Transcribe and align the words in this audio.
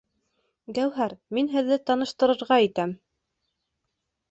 Гәүһәр, 0.77 1.13
мин 1.39 1.51
һеҙҙе 1.51 1.79
таныштырырға 1.91 2.59
итәм 2.71 2.99